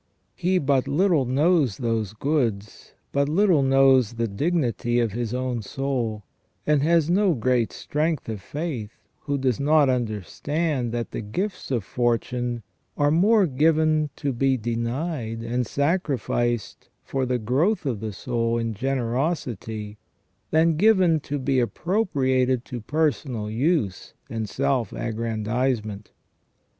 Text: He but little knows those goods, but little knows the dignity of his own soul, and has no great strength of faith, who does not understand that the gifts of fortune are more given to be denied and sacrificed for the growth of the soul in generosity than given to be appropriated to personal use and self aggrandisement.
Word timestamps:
He 0.33 0.57
but 0.57 0.87
little 0.87 1.25
knows 1.25 1.77
those 1.77 2.13
goods, 2.13 2.95
but 3.11 3.29
little 3.29 3.61
knows 3.61 4.13
the 4.13 4.27
dignity 4.27 4.99
of 4.99 5.11
his 5.11 5.31
own 5.31 5.61
soul, 5.61 6.23
and 6.65 6.81
has 6.81 7.07
no 7.07 7.35
great 7.35 7.71
strength 7.71 8.27
of 8.27 8.41
faith, 8.41 8.97
who 9.19 9.37
does 9.37 9.59
not 9.59 9.89
understand 9.91 10.91
that 10.91 11.11
the 11.11 11.21
gifts 11.21 11.69
of 11.69 11.83
fortune 11.83 12.63
are 12.97 13.11
more 13.11 13.45
given 13.45 14.09
to 14.15 14.33
be 14.33 14.57
denied 14.57 15.43
and 15.43 15.67
sacrificed 15.67 16.89
for 17.03 17.27
the 17.27 17.37
growth 17.37 17.85
of 17.85 17.99
the 17.99 18.11
soul 18.11 18.57
in 18.57 18.73
generosity 18.73 19.99
than 20.49 20.77
given 20.77 21.19
to 21.19 21.37
be 21.37 21.59
appropriated 21.59 22.65
to 22.65 22.81
personal 22.81 23.51
use 23.51 24.15
and 24.31 24.49
self 24.49 24.93
aggrandisement. 24.93 26.09